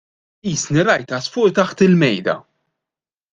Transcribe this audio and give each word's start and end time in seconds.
Qisni 0.45 0.81
rajt 0.87 1.13
għasfur 1.17 1.53
taħt 1.59 1.85
il-mejda. 1.89 2.37